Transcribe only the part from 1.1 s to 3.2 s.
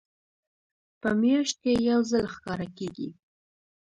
میاشت کې یو ځل ښکاره کیږي.